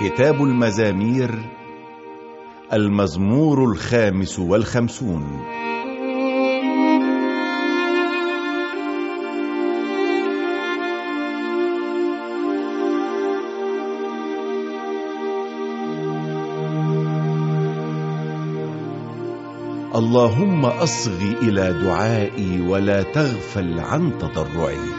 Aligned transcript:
كتاب 0.00 0.42
المزامير 0.42 1.30
المزمور 2.72 3.64
الخامس 3.64 4.38
والخمسون. 4.38 5.40
اللهم 19.94 20.64
أصغ 20.64 21.22
إلى 21.42 21.80
دعائي 21.82 22.60
ولا 22.68 23.02
تغفل 23.02 23.80
عن 23.80 24.18
تضرعي. 24.18 24.90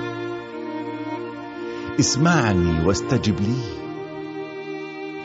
اسمعني 1.99 2.85
واستجب 2.85 3.35
لي. 3.41 3.90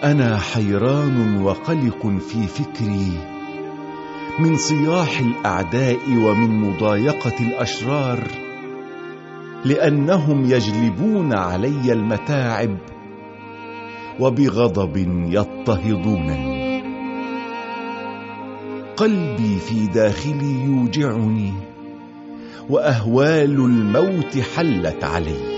أنا 0.05 0.39
حيران 0.39 1.43
وقلق 1.43 2.07
في 2.07 2.47
فكري. 2.47 3.37
من 4.39 4.57
صياح 4.57 5.21
الأعداء 5.21 5.99
ومن 6.09 6.61
مضايقة 6.61 7.35
الأشرار 7.41 8.19
لأنهم 9.65 10.45
يجلبون 10.45 11.33
علي 11.33 11.93
المتاعب 11.93 12.77
وبغضب 14.21 14.97
يضطهدونني 15.31 16.83
قلبي 18.97 19.59
في 19.59 19.87
داخلي 19.87 20.65
يوجعني 20.65 21.53
وأهوال 22.71 23.61
الموت 23.61 24.39
حلت 24.39 25.05
علي. 25.05 25.56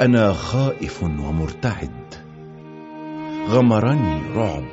أنا 0.00 0.32
خائف 0.32 1.02
ومرتعد. 1.02 2.14
غمرني 3.48 4.20
رعب. 4.34 4.64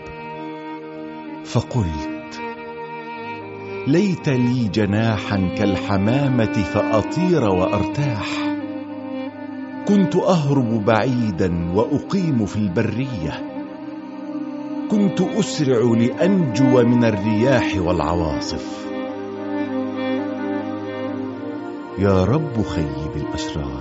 فقلت 1.45 2.41
ليت 3.87 4.29
لي 4.29 4.67
جناحا 4.67 5.55
كالحمامة 5.57 6.53
فأطير 6.63 7.43
وأرتاح. 7.43 8.27
كنت 9.87 10.15
أهرب 10.15 10.85
بعيدا 10.85 11.71
وأقيم 11.73 12.45
في 12.45 12.55
البرية. 12.55 13.63
كنت 14.91 15.21
أسرع 15.21 15.95
لأنجو 15.97 16.83
من 16.83 17.03
الرياح 17.03 17.75
والعواصف. 17.77 18.87
يا 21.99 22.23
رب 22.23 22.61
خيب 22.61 23.15
الاشرار 23.15 23.72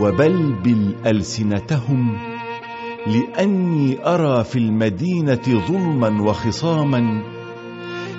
وبلبل 0.00 0.94
السنتهم 1.06 2.16
لأني 3.06 4.06
أرى 4.06 4.44
في 4.44 4.58
المدينة 4.58 5.62
ظلما 5.68 6.22
وخصاما 6.22 7.22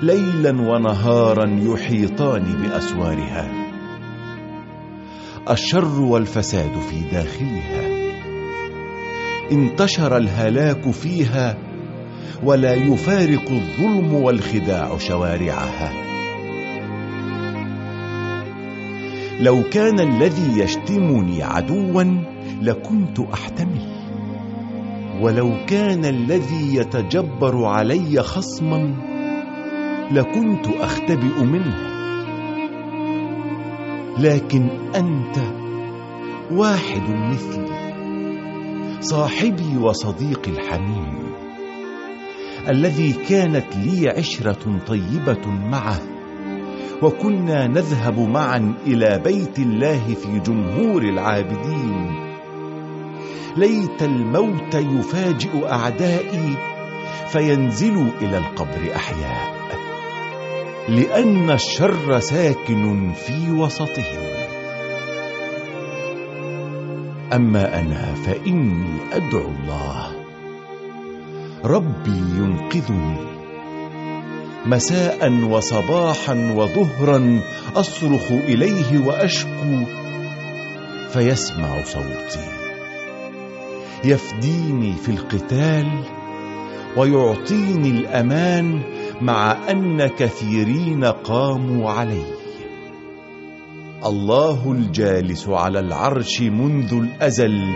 ليلا 0.01 0.61
ونهارا 0.61 1.59
يحيطان 1.61 2.43
بأسوارها. 2.43 3.51
الشر 5.49 6.01
والفساد 6.01 6.79
في 6.79 6.99
داخلها. 7.11 7.89
انتشر 9.51 10.17
الهلاك 10.17 10.91
فيها 10.91 11.57
ولا 12.43 12.73
يفارق 12.73 13.51
الظلم 13.51 14.13
والخداع 14.13 14.97
شوارعها. 14.97 16.08
لو 19.39 19.63
كان 19.63 19.99
الذي 19.99 20.59
يشتمني 20.59 21.43
عدوا 21.43 22.03
لكنت 22.61 23.19
أحتمل. 23.19 23.99
ولو 25.21 25.51
كان 25.67 26.05
الذي 26.05 26.75
يتجبر 26.75 27.65
علي 27.65 28.23
خصما 28.23 28.95
لكنت 30.11 30.67
أختبئ 30.67 31.43
منه. 31.43 31.77
لكن 34.19 34.69
أنت 34.95 35.37
واحد 36.51 37.09
مثلي 37.09 37.79
صاحبي 38.99 39.77
وصديقي 39.81 40.51
الحميم 40.51 41.19
الذي 42.69 43.13
كانت 43.13 43.77
لي 43.77 44.09
عشرة 44.09 44.79
طيبة 44.87 45.47
معه. 45.47 46.18
وكنا 47.01 47.67
نذهب 47.67 48.19
معا 48.19 48.73
إلى 48.87 49.21
بيت 49.23 49.59
الله 49.59 50.13
في 50.13 50.39
جمهور 50.39 51.01
العابدين. 51.01 52.29
ليت 53.57 54.03
الموت 54.03 54.75
يفاجئ 54.75 55.71
أعدائي 55.71 56.57
فينزلوا 57.27 58.09
إلى 58.21 58.37
القبر 58.37 58.95
أحياء 58.95 59.59
لأن 60.89 61.49
الشر 61.51 62.19
ساكن 62.19 63.13
في 63.13 63.51
وسطهم. 63.51 64.23
أما 67.33 67.79
أنا 67.79 68.13
فإني 68.13 68.97
أدعو 69.13 69.47
الله. 69.47 70.07
ربي 71.65 72.19
ينقذني. 72.37 73.38
مساء 74.69 75.33
وصباحا 75.33 76.53
وظهرا 76.55 77.41
أصرخ 77.75 78.31
إليه 78.31 79.05
وأشكو 79.05 79.83
فيسمع 81.13 81.83
صوتي. 81.83 82.47
يفديني 84.03 84.93
في 84.93 85.09
القتال 85.09 86.03
ويعطيني 86.97 87.89
الأمان 87.89 88.81
مع 89.21 89.57
أن 89.71 90.07
كثيرين 90.07 91.05
قاموا 91.05 91.91
علي. 91.91 92.25
الله 94.05 94.71
الجالس 94.71 95.47
على 95.49 95.79
العرش 95.79 96.41
منذ 96.41 96.93
الأزل 96.93 97.75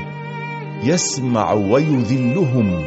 يسمع 0.84 1.54
ويذلهم. 1.54 2.84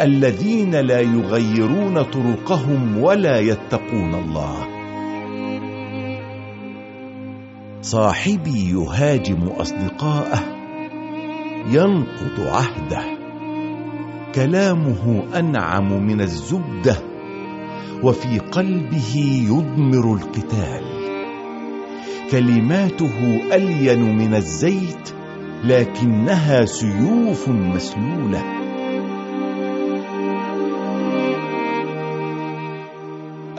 الذين 0.00 0.74
لا 0.74 1.00
يغيرون 1.00 2.02
طرقهم 2.02 2.98
ولا 2.98 3.38
يتقون 3.38 4.14
الله. 4.14 4.56
صاحبي 7.82 8.70
يهاجم 8.70 9.42
أصدقاءه 9.48 10.40
ينقض 11.70 12.40
عهده. 12.40 13.02
كلامه 14.34 15.22
أنعم 15.38 16.06
من 16.06 16.20
الزبدة 16.20 16.96
وفي 18.02 18.38
قلبه 18.38 19.44
يضمر 19.48 20.14
القتال. 20.14 20.82
كلماته 22.30 23.40
ألين 23.52 24.16
من 24.18 24.34
الزيت 24.34 25.10
لكنها 25.64 26.64
سيوف 26.64 27.48
مسلولة. 27.48 28.55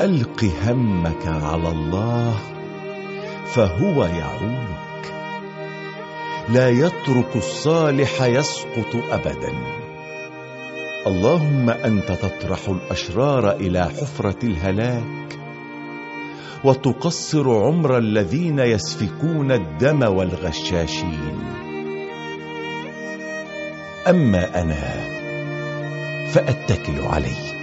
ألق 0.07 0.51
همك 0.67 1.27
على 1.27 1.69
الله 1.69 2.35
فهو 3.45 4.05
يعولك 4.05 5.13
لا 6.49 6.69
يترك 6.69 7.35
الصالح 7.35 8.21
يسقط 8.21 8.95
ابدا. 9.11 9.53
اللهم 11.07 11.69
أنت 11.69 12.11
تطرح 12.11 12.59
الأشرار 12.69 13.51
إلى 13.51 13.85
حفرة 13.85 14.39
الهلاك 14.43 15.39
وتقصر 16.63 17.65
عمر 17.65 17.97
الذين 17.97 18.59
يسفكون 18.59 19.51
الدم 19.51 20.03
والغشاشين. 20.17 21.39
أما 24.07 24.61
أنا 24.61 25.07
فأتكل 26.31 27.01
عليك. 27.01 27.57